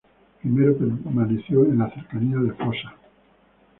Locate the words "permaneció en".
0.75-1.77